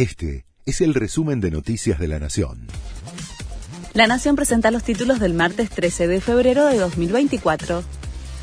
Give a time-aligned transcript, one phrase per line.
[0.00, 2.68] Este es el resumen de Noticias de la Nación.
[3.92, 7.82] La Nación presenta los títulos del martes 13 de febrero de 2024.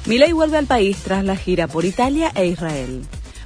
[0.06, 3.02] Milei vuelve al país tras la gira por Italia e Israel.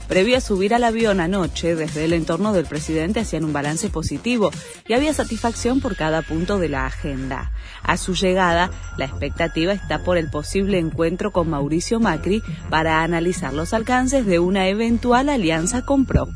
[0.09, 4.51] Previo a subir al avión anoche, desde el entorno del presidente hacían un balance positivo
[4.89, 7.53] y había satisfacción por cada punto de la agenda.
[7.81, 13.53] A su llegada, la expectativa está por el posible encuentro con Mauricio Macri para analizar
[13.53, 16.27] los alcances de una eventual alianza con PRO.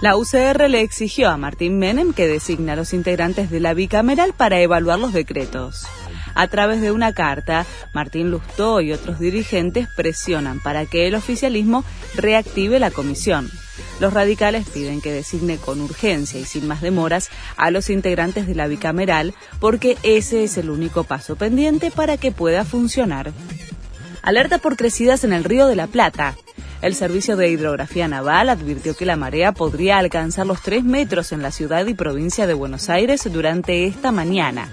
[0.00, 4.32] La UCR le exigió a Martín Menem que designe a los integrantes de la bicameral
[4.32, 5.86] para evaluar los decretos.
[6.34, 11.84] A través de una carta, Martín Lustó y otros dirigentes presionan para que el oficialismo
[12.14, 13.50] reactive la comisión.
[14.00, 18.54] Los radicales piden que designe con urgencia y sin más demoras a los integrantes de
[18.54, 23.34] la bicameral porque ese es el único paso pendiente para que pueda funcionar.
[24.22, 26.36] Alerta por crecidas en el río de la Plata.
[26.82, 31.42] El Servicio de Hidrografía Naval advirtió que la marea podría alcanzar los 3 metros en
[31.42, 34.68] la ciudad y provincia de Buenos Aires durante esta mañana.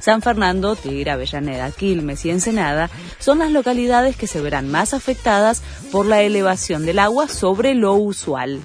[0.00, 5.62] San Fernando, Tigre, Avellaneda, Quilmes y Ensenada son las localidades que se verán más afectadas
[5.92, 8.60] por la elevación del agua sobre lo usual.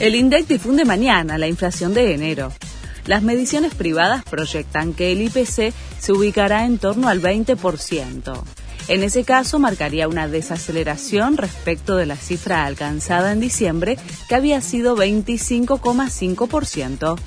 [0.00, 2.52] El INDEC difunde mañana la inflación de enero.
[3.06, 8.42] Las mediciones privadas proyectan que el IPC se ubicará en torno al 20%.
[8.88, 14.60] En ese caso, marcaría una desaceleración respecto de la cifra alcanzada en diciembre, que había
[14.60, 17.18] sido 25,5%.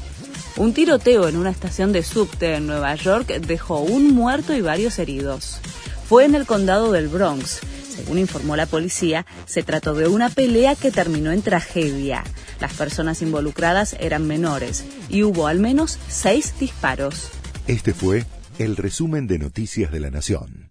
[0.55, 4.99] Un tiroteo en una estación de subte en Nueva York dejó un muerto y varios
[4.99, 5.59] heridos.
[6.07, 7.61] Fue en el condado del Bronx.
[7.95, 12.23] Según informó la policía, se trató de una pelea que terminó en tragedia.
[12.59, 17.29] Las personas involucradas eran menores y hubo al menos seis disparos.
[17.67, 18.25] Este fue
[18.59, 20.62] el resumen de Noticias de la Nación.